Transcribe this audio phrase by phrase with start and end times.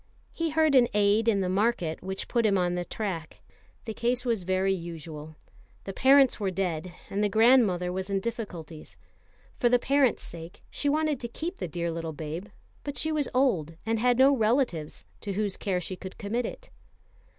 [0.33, 3.39] He heard an aside in the market which put him on the track.
[3.85, 5.35] The case was very usual.
[5.83, 8.97] The parents were dead, and the grandmother was in difficulties.
[9.57, 12.47] For the parents' sake she wanted to keep the dear little babe;
[12.83, 16.71] but she was old, and had no relatives to whose care she could commit it.